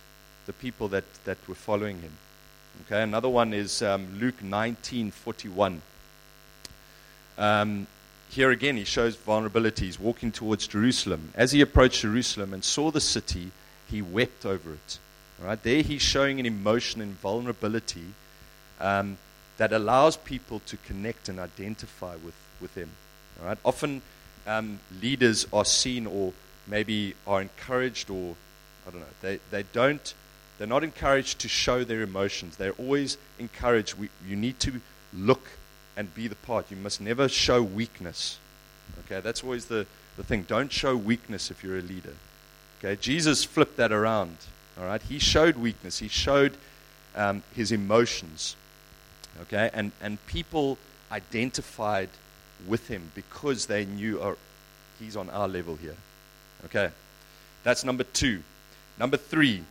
[0.46, 2.14] the people that, that were following him.
[2.86, 5.80] Okay, another one is um, Luke 19:41.
[7.38, 7.88] Um,
[8.34, 9.86] here again, he shows vulnerability.
[9.86, 11.32] He's walking towards Jerusalem.
[11.36, 13.52] As he approached Jerusalem and saw the city,
[13.90, 15.00] he wept over it.
[15.40, 18.14] All right, there he's showing an emotion and vulnerability
[18.80, 19.18] um,
[19.58, 22.90] that allows people to connect and identify with, with him.
[23.40, 24.02] All right, often
[24.48, 26.34] um, leaders are seen or
[26.68, 28.36] maybe are encouraged or,
[28.88, 30.14] I don't know, they, they don't
[30.58, 32.58] They're not encouraged to show their emotions.
[32.58, 35.42] They're always encouraged, we, you need to look
[35.96, 36.72] and be the part.
[36.72, 38.40] You must never show weakness.
[39.06, 39.86] Okay, that's always the,
[40.18, 40.44] the thing.
[40.44, 42.14] Don't show weakness if you're a leader.
[42.80, 44.38] Okay, Jesus flipped that around.
[44.80, 46.00] All right, he showed weakness.
[46.00, 46.58] He showed
[47.16, 48.56] um, his emotions.
[49.42, 50.78] Okay, and and people
[51.12, 52.10] identified
[52.68, 54.38] with him because they knew oh,
[55.00, 55.96] he's on our level here.
[56.66, 56.90] Okay,
[57.64, 58.42] that's number two.
[59.00, 59.64] Number three.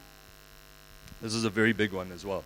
[1.20, 2.42] This is a very big one as well.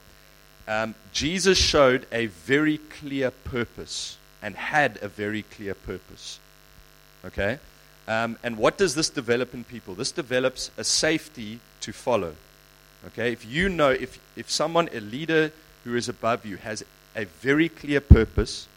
[0.69, 6.41] Um, Jesus showed a very clear purpose and had a very clear purpose.
[7.25, 7.59] Okay?
[8.09, 9.95] Um, and what does this develop in people?
[9.95, 12.35] This develops a safety to follow.
[13.09, 13.33] Okay?
[13.33, 15.53] If you know, if, if someone, a leader
[15.85, 18.69] who is above you, has a very clear purpose,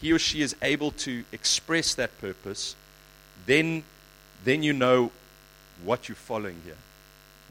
[0.00, 2.76] he or she is able to express that purpose,
[3.46, 3.82] then,
[4.44, 5.10] then you know
[5.84, 6.76] what you're following here.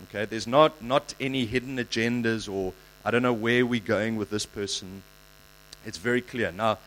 [0.10, 0.26] Okay?
[0.26, 2.74] There's not, not any hidden agendas or
[3.06, 5.04] I don't know where we're going with this person.
[5.86, 6.52] It's very clear.
[6.52, 6.78] Now,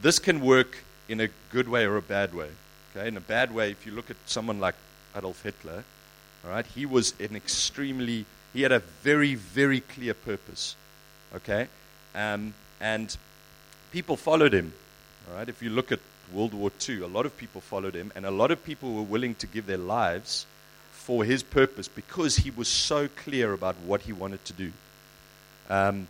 [0.00, 2.48] this can work in a good way or a bad way.
[2.94, 3.08] Okay?
[3.08, 4.74] In a bad way, if you look at someone like
[5.16, 5.84] Adolf Hitler,
[6.44, 10.76] all right, he was an extremely, he had a very, very clear purpose.
[11.34, 11.68] Okay?
[12.14, 13.16] Um, and
[13.92, 14.72] people followed him.
[15.30, 15.48] All right?
[15.48, 16.00] If you look at
[16.32, 19.02] World War II, a lot of people followed him, and a lot of people were
[19.02, 20.46] willing to give their lives
[20.90, 24.72] for his purpose because he was so clear about what he wanted to do.
[25.68, 26.06] Um,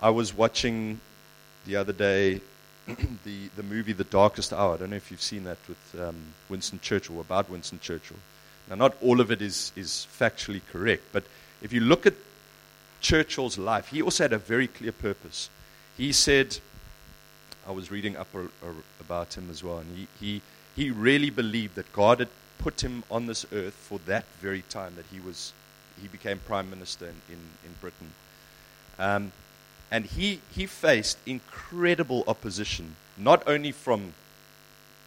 [0.00, 1.00] I was watching
[1.66, 2.40] the other day
[3.24, 4.74] the, the movie The Darkest Hour.
[4.74, 6.16] I don't know if you've seen that with um,
[6.48, 8.16] Winston Churchill, about Winston Churchill.
[8.68, 11.24] Now, not all of it is, is factually correct, but
[11.62, 12.14] if you look at
[13.00, 15.50] Churchill's life, he also had a very clear purpose.
[15.96, 16.58] He said,
[17.66, 18.28] I was reading up
[19.00, 20.42] about him as well, and he, he,
[20.74, 24.94] he really believed that God had put him on this earth for that very time
[24.96, 25.52] that he was
[26.00, 28.12] he became prime minister in, in, in Britain.
[28.98, 29.32] Um,
[29.90, 34.14] and he, he faced incredible opposition, not only from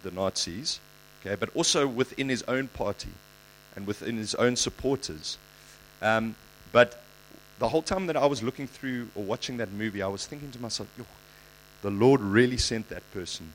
[0.04, 0.80] the Nazis,
[1.22, 3.10] okay, but also within his own party
[3.76, 5.38] and within his own supporters.
[6.02, 6.36] Um,
[6.72, 7.02] but
[7.60, 10.52] the whole time that I was looking through or watching that movie, I was thinking
[10.52, 10.90] to myself,
[11.82, 13.54] the Lord really sent that person.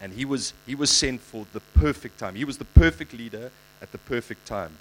[0.00, 2.34] And he was, he was sent for the perfect time.
[2.34, 4.72] He was the perfect leader at the perfect time.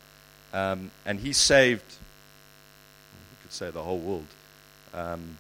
[0.53, 4.25] Um, and he saved, you could say, the whole world.
[4.95, 5.37] Um,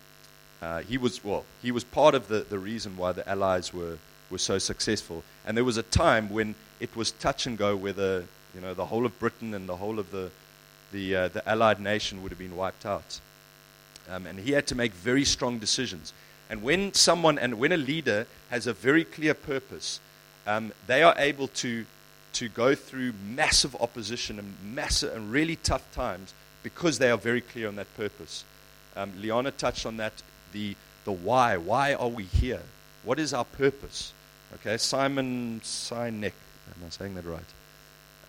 [0.61, 3.97] uh, he was well, he was part of the, the reason why the Allies were,
[4.29, 5.23] were so successful.
[5.45, 8.85] And there was a time when it was touch and go whether you know the
[8.85, 10.29] whole of Britain and the whole of the
[10.91, 13.19] the, uh, the Allied nation would have been wiped out.
[14.09, 16.13] Um, and he had to make very strong decisions.
[16.49, 19.99] And when someone and when a leader has a very clear purpose,
[20.45, 21.85] um, they are able to
[22.33, 27.41] to go through massive opposition and massive and really tough times because they are very
[27.41, 28.43] clear on that purpose.
[28.95, 30.13] Um, Liana touched on that
[30.53, 31.57] the, the why.
[31.57, 32.61] Why are we here?
[33.03, 34.13] What is our purpose?
[34.55, 36.33] Okay, Simon Sinek.
[36.67, 37.41] Am I saying that right?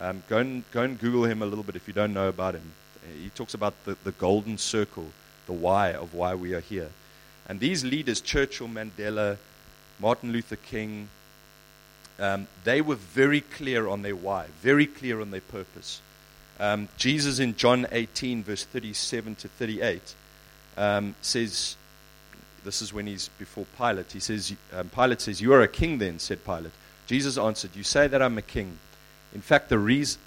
[0.00, 2.54] Um, go, and, go and Google him a little bit if you don't know about
[2.54, 2.72] him.
[3.22, 5.06] He talks about the, the golden circle,
[5.46, 6.90] the why of why we are here.
[7.48, 9.38] And these leaders, Churchill, Mandela,
[10.00, 11.08] Martin Luther King,
[12.18, 16.00] um, they were very clear on their why, very clear on their purpose.
[16.58, 20.14] Um, Jesus in John 18, verse 37 to 38,
[20.76, 21.76] um, says,
[22.66, 24.12] this is when he's before Pilate.
[24.12, 26.72] He says, um, Pilate says, You are a king then, said Pilate.
[27.06, 28.78] Jesus answered, You say that I'm a king.
[29.34, 30.20] In fact, the, reason,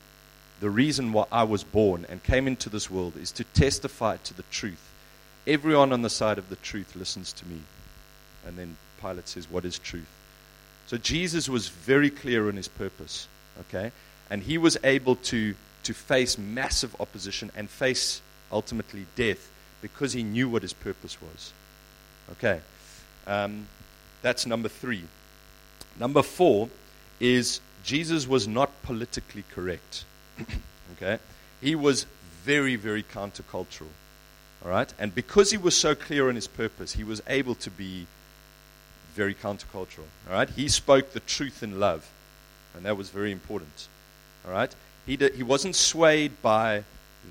[0.62, 4.34] the reason why I was born and came into this world is to testify to
[4.34, 4.82] the truth.
[5.46, 7.60] Everyone on the side of the truth listens to me.
[8.48, 10.10] And then Pilate says, What is truth?
[10.88, 13.28] So Jesus was very clear on his purpose,
[13.60, 13.92] okay?
[14.30, 20.24] And he was able to, to face massive opposition and face ultimately death because he
[20.24, 21.54] knew what his purpose was.
[22.34, 22.62] Okay.
[23.28, 23.68] Um,
[24.22, 25.04] that's number three.
[26.00, 26.70] Number four
[27.20, 30.06] is Jesus was not politically correct.
[30.94, 31.20] okay?
[31.62, 32.06] He was
[32.44, 33.88] very, very countercultural.
[34.64, 34.92] All right?
[35.00, 38.08] And because he was so clear on his purpose, he was able to be
[39.14, 40.08] very countercultural.
[40.28, 40.50] All right?
[40.50, 42.10] He spoke the truth in love.
[42.76, 43.88] And that was very important.
[44.46, 44.74] All right?
[45.06, 46.84] He, did, he wasn't swayed by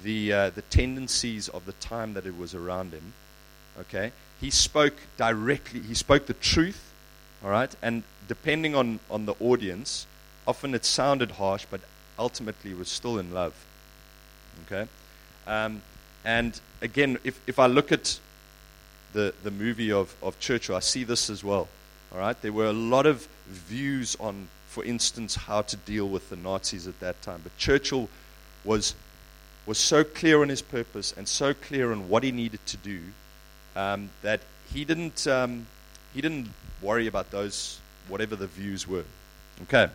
[0.03, 3.13] the, uh, the tendencies of the time that it was around him.
[3.81, 4.13] Okay?
[4.41, 6.93] he spoke directly, he spoke the truth,
[7.43, 7.75] all right?
[7.83, 10.07] And depending on, on the audience,
[10.47, 11.81] often it sounded harsh, but
[12.19, 13.55] ultimately was still in love,
[14.67, 14.89] okay?
[15.47, 15.83] Um,
[16.25, 18.19] and again, if, if I look at
[19.13, 21.69] the, the movie of, of Churchill, I see this as well,
[22.13, 22.41] all right?
[22.41, 26.87] There were a lot of views on, for instance, how to deal with the Nazis
[26.87, 28.09] at that time, but Churchill
[28.65, 28.95] was
[29.69, 33.01] was so clear on his purpose and so clear on what he needed to do
[33.77, 34.41] um, that
[34.73, 35.67] he didn't, um,
[36.15, 36.49] he didn't
[36.81, 37.79] worry about those,
[38.09, 39.05] whatever the views were.
[39.65, 39.89] Okay.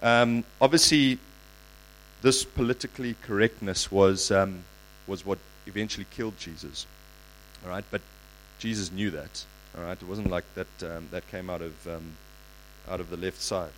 [0.00, 1.18] Um, obviously,
[2.22, 4.62] this politically correctness was, um,
[5.08, 6.86] was what eventually killed Jesus.
[7.64, 8.02] All right, but
[8.60, 9.44] Jesus knew that.
[9.76, 10.68] All right, it wasn't like that.
[10.82, 12.12] Um, that came out of um,
[12.88, 13.72] out of the left side.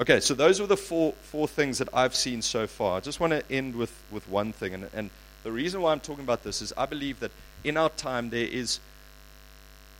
[0.00, 2.96] Okay, so those are the four four things that I've seen so far.
[2.96, 5.10] I just want to end with with one thing, and and
[5.42, 7.30] the reason why I'm talking about this is I believe that
[7.64, 8.80] in our time there is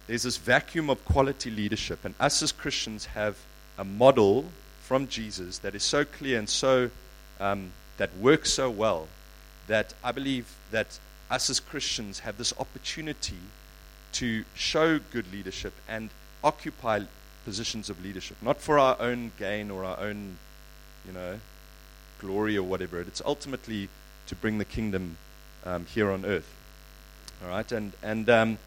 [0.06, 3.36] there's this vacuum of quality leadership, and us as Christians have
[3.76, 4.46] a model
[4.80, 6.90] from Jesus that is so clear and so
[7.38, 9.06] um, that works so well
[9.66, 10.98] that I believe that
[11.30, 13.38] us as Christians have this opportunity
[14.12, 16.08] to show good leadership and
[16.42, 17.00] occupy
[17.44, 20.36] positions of leadership, not for our own gain or our own,
[21.06, 21.40] you know,
[22.20, 23.00] glory or whatever.
[23.00, 23.88] It's ultimately
[24.26, 25.16] to bring the kingdom
[25.64, 26.54] um, here on earth.
[27.42, 28.58] All right, and and um,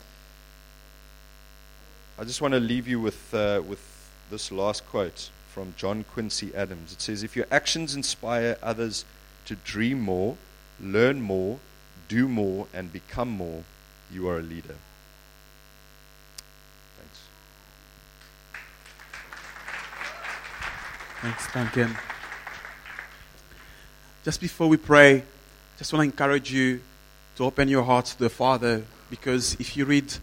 [2.18, 3.94] I just want to leave you with uh, with
[4.30, 6.94] this last quote from John Quincy Adams.
[6.94, 9.06] It says, If your actions inspire others
[9.46, 10.36] to dream more,
[10.82, 11.60] learn more,
[12.08, 13.64] do more, and become more,
[14.12, 14.76] you are a leader.
[16.98, 17.20] Thanks.
[21.24, 21.96] Thanks, Duncan.
[24.26, 25.24] Just before we pray,
[25.78, 26.82] just want to encourage you
[27.38, 30.14] to open your hearts to the Father because if you read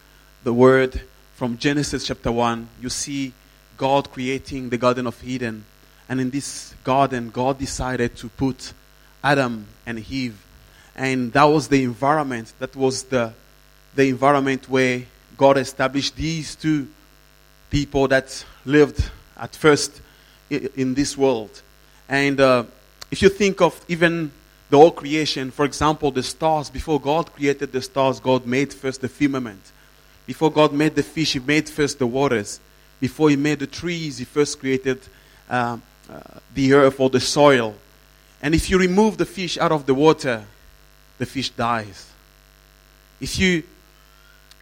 [0.45, 1.01] the word
[1.37, 3.33] from Genesis chapter 1, you see
[3.79, 5.65] God creating the Garden of Eden.
[6.07, 8.75] And in this garden, God decided to put
[9.25, 10.37] Adam and Eve.
[10.95, 13.33] And that was the environment, that was the,
[13.95, 15.05] the environment where
[15.39, 16.89] God established these two
[17.71, 20.03] people that lived at first
[20.51, 21.63] in this world.
[22.09, 22.65] And uh,
[23.11, 24.33] if you think of even
[24.69, 29.01] the whole creation, for example, the stars, before God created the stars, God made first
[29.01, 29.73] the firmament.
[30.27, 32.61] Before God made the fish, He made first the waters.
[33.01, 35.01] Before he made the trees, he first created
[35.49, 36.21] uh, uh,
[36.55, 37.75] the earth or the soil.
[38.43, 40.45] And if you remove the fish out of the water,
[41.19, 42.11] the fish dies.
[43.21, 43.63] If you,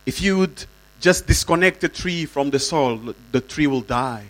[0.07, 0.65] if you would
[1.01, 4.27] just disconnect the tree from the soil, the tree will die.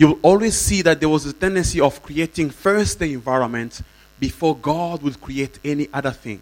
[0.00, 3.82] You will always see that there was a tendency of creating first the environment
[4.18, 6.40] before God would create any other thing.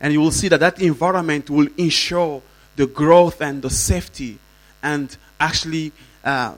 [0.00, 2.40] And you will see that that environment will ensure
[2.74, 4.38] the growth and the safety
[4.82, 5.92] and actually
[6.24, 6.54] uh,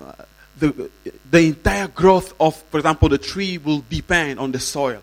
[0.56, 0.88] the,
[1.28, 5.02] the entire growth of, for example, the tree will depend on the soil.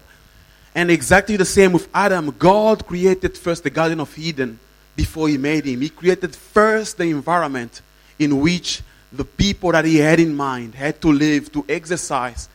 [0.74, 2.34] And exactly the same with Adam.
[2.39, 4.58] God created first the Garden of Eden
[4.95, 5.82] before he made him.
[5.82, 7.82] He created first the environment
[8.19, 8.82] in which
[9.17, 12.49] the people that he had in mind had to live, to exercise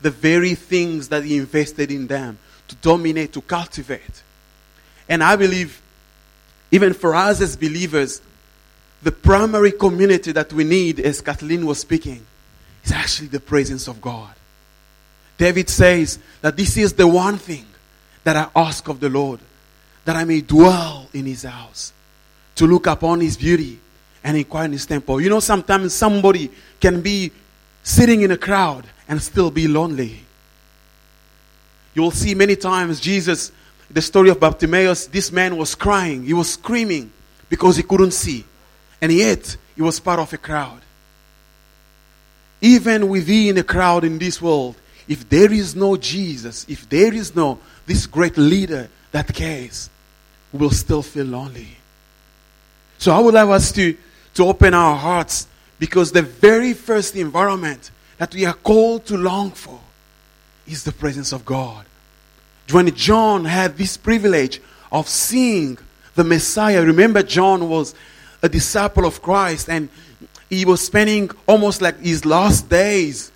[0.00, 4.22] the very things that he invested in them, to dominate, to cultivate.
[5.08, 5.80] And I believe,
[6.70, 8.20] even for us as believers,
[9.02, 12.26] the primary community that we need, as Kathleen was speaking,
[12.84, 14.34] is actually the presence of God.
[15.38, 17.66] David says that this is the one thing
[18.24, 19.40] that I ask of the Lord,
[20.04, 21.92] that I may dwell in his house,
[22.56, 23.78] to look upon his beauty
[24.26, 25.20] and inquire in his temple.
[25.20, 27.30] You know, sometimes somebody can be
[27.84, 30.20] sitting in a crowd and still be lonely.
[31.94, 33.52] You will see many times Jesus,
[33.88, 37.12] the story of Bartimaeus, this man was crying, he was screaming
[37.48, 38.44] because he couldn't see.
[39.00, 40.80] And yet, he was part of a crowd.
[42.60, 44.74] Even within a crowd in this world,
[45.06, 49.88] if there is no Jesus, if there is no this great leader that cares,
[50.52, 51.68] we will still feel lonely.
[52.98, 53.96] So I would like us to,
[54.36, 55.46] to open our hearts
[55.78, 59.80] because the very first environment that we are called to long for
[60.66, 61.84] is the presence of God.
[62.70, 64.60] When John had this privilege
[64.92, 65.78] of seeing
[66.14, 67.94] the Messiah, remember, John was
[68.42, 69.88] a disciple of Christ and
[70.50, 73.32] he was spending almost like his last days,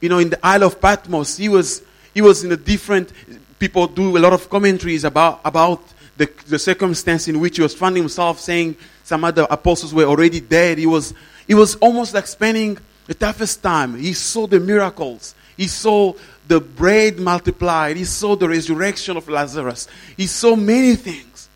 [0.00, 1.36] you know, in the Isle of Patmos.
[1.36, 3.12] He was, he was in a different,
[3.58, 5.82] people do a lot of commentaries about, about
[6.16, 10.40] the, the circumstance in which he was finding himself saying some other apostles were already
[10.40, 10.78] dead.
[10.78, 11.14] He was,
[11.46, 13.96] he was almost like spending the toughest time.
[13.96, 15.34] He saw the miracles.
[15.56, 16.14] He saw
[16.48, 17.96] the bread multiplied.
[17.96, 19.86] He saw the resurrection of Lazarus.
[20.16, 21.50] He saw many things.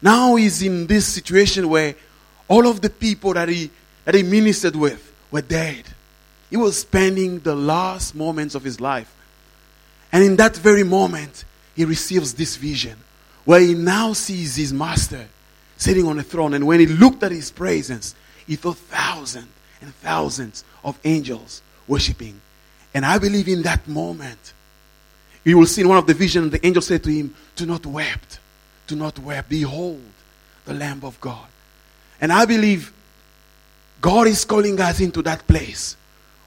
[0.00, 1.94] Now he's in this situation where
[2.48, 3.70] all of the people that he,
[4.06, 5.84] that he ministered with were dead.
[6.48, 9.14] He was spending the last moments of his life.
[10.10, 11.44] And in that very moment,
[11.76, 12.96] he receives this vision
[13.44, 15.26] where he now sees his master
[15.76, 16.54] sitting on a throne.
[16.54, 18.14] And when he looked at his presence,
[18.46, 19.48] he saw thousands
[19.80, 22.40] and thousands of angels worshiping.
[22.94, 24.52] And I believe in that moment,
[25.44, 27.84] you will see in one of the visions, the angel said to him, Do not
[27.84, 28.20] weep.
[28.86, 29.44] Do not weep.
[29.48, 30.02] Behold
[30.64, 31.46] the Lamb of God.
[32.20, 32.92] And I believe
[34.00, 35.96] God is calling us into that place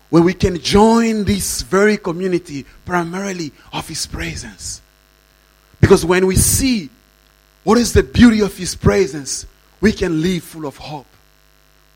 [0.09, 4.81] where we can join this very community primarily of His presence.
[5.81, 6.89] Because when we see
[7.67, 9.45] what is the beauty of His presence,
[9.81, 11.05] we can live full of hope.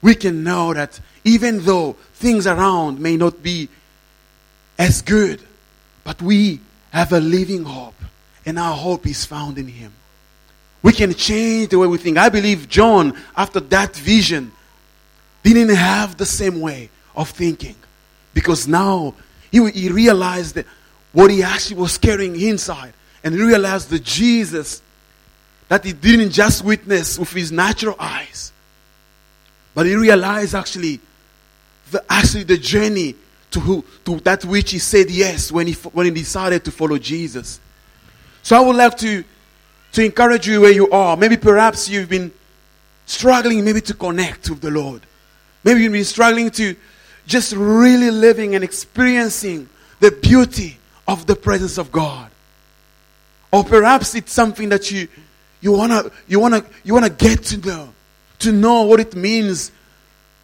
[0.02, 3.70] We can know that even though things around may not be
[4.78, 5.42] as good,
[6.04, 6.60] but we
[6.92, 7.96] have a living hope,
[8.46, 9.94] and our hope is found in Him.
[10.84, 12.18] We can change the way we think.
[12.18, 14.52] I believe John, after that vision,
[15.42, 17.78] didn't have the same way of thinking
[18.34, 19.14] because now
[19.50, 20.60] he, he realized
[21.14, 22.92] what he actually was carrying inside
[23.24, 24.82] and realized that Jesus
[25.72, 28.52] that he didn't just witness with his natural eyes,
[29.74, 31.00] but he realized actually
[31.92, 33.16] the, actually the journey
[33.52, 36.98] to, who, to that which he said yes when he, when he decided to follow
[36.98, 37.62] Jesus.
[38.44, 39.24] So I would like to,
[39.94, 41.16] to encourage you where you are.
[41.16, 42.34] Maybe perhaps you've been
[43.06, 45.02] struggling maybe to connect with the Lord.
[45.64, 46.76] Maybe you've been struggling to
[47.28, 49.70] just really living and experiencing
[50.02, 52.30] the beauty of the presence of God.
[53.54, 55.08] Or perhaps it's something that you,
[55.62, 57.94] you wanna, you wanna, you wanna get to know,
[58.40, 59.72] to know what it means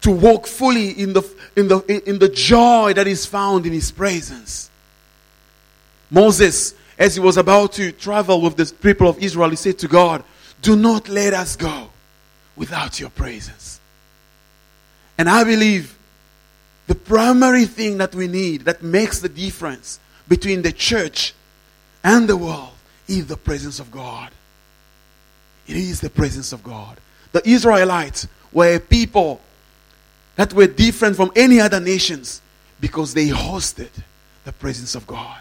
[0.00, 1.22] to walk fully in the,
[1.56, 4.70] in the, in the joy that is found in His presence.
[6.10, 9.88] Moses, as he was about to travel with the people of Israel, he said to
[9.88, 10.24] God,
[10.62, 11.90] Do not let us go
[12.56, 13.80] without your presence.
[15.16, 15.96] And I believe
[16.86, 21.34] the primary thing that we need that makes the difference between the church
[22.02, 22.72] and the world
[23.06, 24.30] is the presence of God.
[25.68, 26.98] It is the presence of God.
[27.32, 29.40] The Israelites were a people
[30.36, 32.40] that were different from any other nations
[32.80, 33.90] because they hosted
[34.44, 35.40] the presence of God.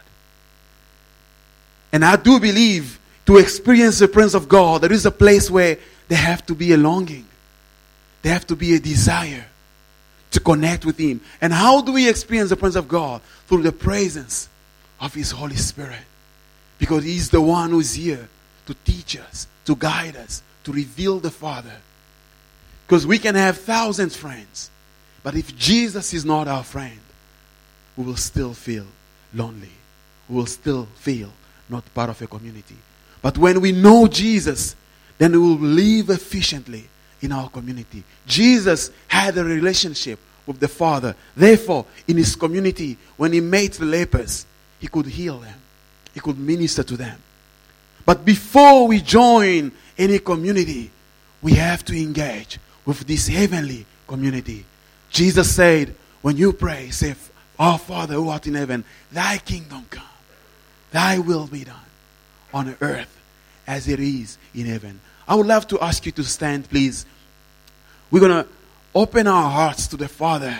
[1.93, 5.77] And I do believe to experience the presence of God, there is a place where
[6.09, 7.25] there have to be a longing,
[8.21, 9.45] there have to be a desire
[10.31, 11.21] to connect with Him.
[11.39, 13.21] And how do we experience the presence of God?
[13.47, 14.49] Through the presence
[14.99, 16.03] of His Holy Spirit.
[16.79, 18.27] Because He's the one who's here
[18.67, 21.75] to teach us, to guide us, to reveal the Father.
[22.85, 24.69] Because we can have thousands of friends,
[25.23, 26.99] but if Jesus is not our friend,
[27.97, 28.85] we will still feel
[29.33, 29.71] lonely.
[30.29, 31.31] We will still feel
[31.69, 32.75] not part of a community.
[33.21, 34.75] But when we know Jesus,
[35.17, 36.87] then we will live efficiently
[37.21, 38.03] in our community.
[38.25, 41.15] Jesus had a relationship with the Father.
[41.35, 44.45] Therefore, in his community, when he met the lepers,
[44.79, 45.59] he could heal them,
[46.13, 47.19] he could minister to them.
[48.07, 50.91] But before we join any community,
[51.41, 54.63] we have to engage with this heavenly community.
[55.09, 57.15] Jesus said, when you pray, say,
[57.59, 60.05] Our Father who art in heaven, thy kingdom come,
[60.91, 61.75] thy will be done
[62.53, 63.13] on earth
[63.67, 65.01] as it is in heaven.
[65.27, 67.05] I would love to ask you to stand, please.
[68.09, 68.49] We're going to
[68.95, 70.57] open our hearts to the Father.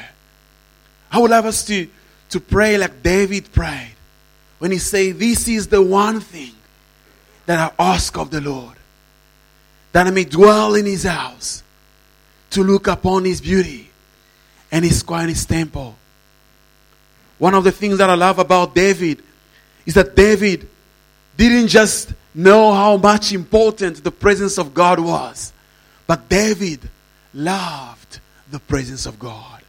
[1.09, 1.87] I would love us to,
[2.31, 3.95] to pray like David prayed
[4.59, 6.51] when he said, This is the one thing
[7.47, 8.77] that I ask of the Lord,
[9.93, 11.63] that I may dwell in his house,
[12.51, 13.89] to look upon his beauty
[14.71, 15.95] and his quiet his temple.
[17.39, 19.23] One of the things that I love about David
[19.85, 20.67] is that David
[21.35, 25.53] didn't just know how much important the presence of God was,
[26.05, 26.79] but David
[27.33, 28.19] loved
[28.51, 29.61] the presence of God.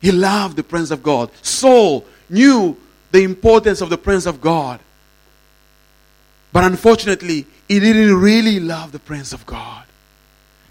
[0.00, 1.30] He loved the presence of God.
[1.42, 2.76] Saul knew
[3.12, 4.80] the importance of the presence of God.
[6.52, 9.84] But unfortunately, he didn't really love the presence of God.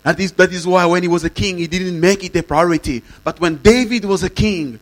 [0.03, 2.43] That is, that is why when he was a king, he didn't make it a
[2.43, 3.03] priority.
[3.23, 4.79] But when David was a king,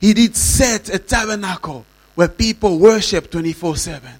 [0.00, 1.84] he did set a tabernacle
[2.16, 4.10] where people worship 24 7.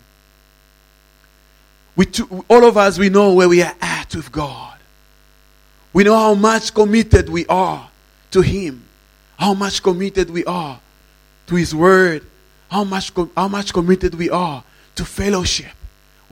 [1.94, 2.06] We,
[2.48, 4.78] all of us, we know where we are at with God.
[5.92, 7.88] We know how much committed we are
[8.30, 8.84] to Him,
[9.38, 10.80] how much committed we are
[11.48, 12.24] to His Word,
[12.70, 14.64] how much, how much committed we are
[14.94, 15.72] to fellowship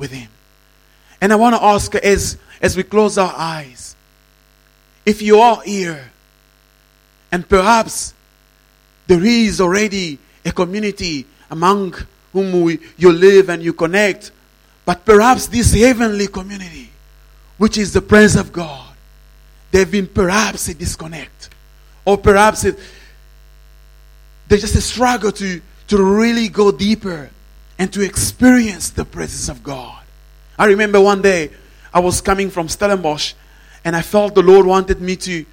[0.01, 0.29] with Him.
[1.21, 3.95] And I want to ask as, as we close our eyes,
[5.05, 6.11] if you are here
[7.31, 8.15] and perhaps
[9.07, 11.95] there is already a community among
[12.33, 14.33] whom we, you live and you connect,
[14.87, 16.91] but perhaps this heavenly community,
[17.59, 18.95] which is the presence of God,
[19.71, 21.51] there've been perhaps a disconnect.
[22.05, 22.79] Or perhaps it,
[24.49, 27.31] there's just a struggle to, to really go deeper
[27.81, 30.05] and to experience the presence of God.
[30.59, 31.51] I remember one day
[31.95, 33.33] I was coming from Stellenbosch
[33.87, 35.47] and I felt the Lord wanted me to,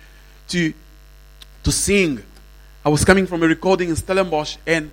[0.49, 0.73] to,
[1.63, 2.21] to sing.
[2.83, 4.91] I was coming from a recording in Stellenbosch and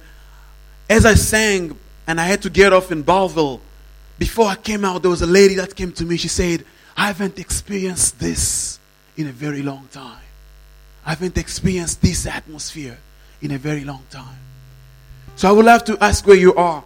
[0.88, 1.76] as I sang,
[2.06, 3.60] and I had to get off in Bellville.
[4.16, 6.16] Before I came out, there was a lady that came to me.
[6.16, 6.64] She said,
[6.96, 8.78] I haven't experienced this
[9.16, 10.22] in a very long time.
[11.04, 12.98] I haven't experienced this atmosphere
[13.42, 14.38] in a very long time.
[15.34, 16.84] So I would love to ask where you are.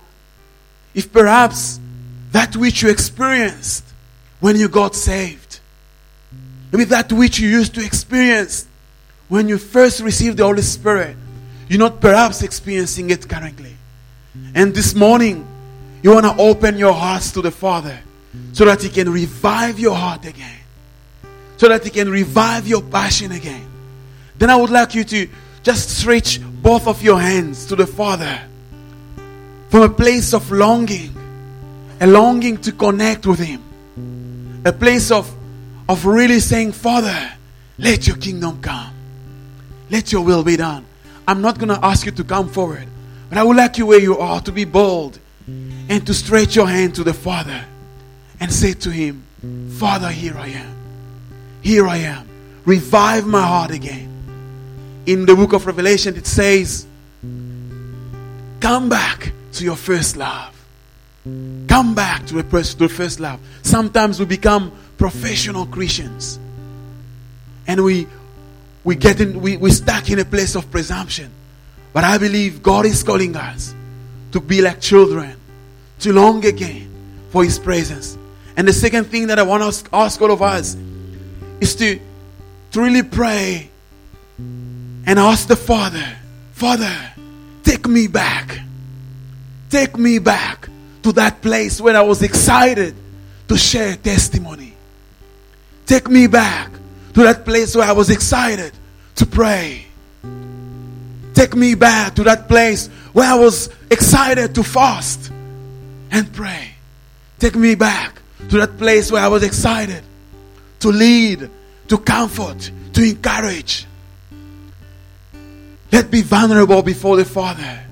[0.94, 1.80] If perhaps
[2.32, 3.84] that which you experienced
[4.40, 5.60] when you got saved,
[6.72, 8.66] maybe that which you used to experience
[9.28, 11.16] when you first received the Holy Spirit,
[11.68, 13.76] you're not perhaps experiencing it currently.
[14.54, 15.46] And this morning,
[16.02, 17.98] you want to open your hearts to the Father
[18.52, 20.58] so that He can revive your heart again,
[21.56, 23.66] so that He can revive your passion again.
[24.36, 25.28] Then I would like you to
[25.62, 28.40] just stretch both of your hands to the Father
[29.68, 31.14] from a place of longing,
[32.00, 35.32] a longing to connect with Him, a place of,
[35.88, 37.32] of really saying, Father,
[37.78, 38.94] let your kingdom come,
[39.90, 40.84] let your will be done.
[41.26, 42.88] I'm not going to ask you to come forward,
[43.28, 46.66] but I would like you where you are to be bold and to stretch your
[46.66, 47.64] hand to the Father
[48.40, 49.24] and say to Him,
[49.78, 50.74] Father, here I am.
[51.60, 52.26] Here I am.
[52.64, 54.06] Revive my heart again.
[55.06, 56.86] In the book of Revelation, it says,
[58.60, 60.54] Come back to your first love.
[61.24, 63.40] Come back to the first love.
[63.62, 66.38] Sometimes we become professional Christians
[67.66, 68.06] and we
[68.84, 71.30] we get in we, we stuck in a place of presumption.
[71.92, 73.74] But I believe God is calling us
[74.32, 75.36] to be like children,
[76.00, 76.90] to long again
[77.30, 78.16] for His presence.
[78.56, 80.76] And the second thing that I want to ask all of us
[81.60, 82.00] is to,
[82.72, 83.70] to really pray
[84.38, 86.04] and ask the Father,
[86.52, 86.94] Father,
[87.62, 88.58] take me back.
[89.70, 90.68] Take me back
[91.02, 92.94] to that place where I was excited
[93.48, 94.74] to share testimony.
[95.86, 96.70] Take me back
[97.14, 98.72] to that place where I was excited
[99.16, 99.86] to pray.
[101.34, 105.30] Take me back to that place where I was excited to fast
[106.10, 106.72] and pray.
[107.38, 110.02] Take me back to that place where I was excited
[110.80, 111.50] to lead,
[111.88, 113.86] to comfort, to encourage.
[115.92, 117.87] Let be vulnerable before the Father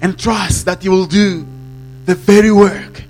[0.00, 1.46] and trust that He will do
[2.04, 3.02] the very work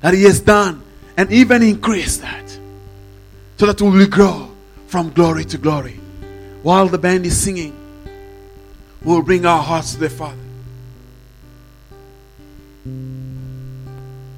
[0.00, 0.82] that He has done
[1.16, 2.58] and even increase that
[3.56, 4.50] so that we will grow
[4.86, 6.00] from glory to glory.
[6.62, 7.74] While the band is singing,
[9.02, 10.49] we'll bring our hearts to the Father.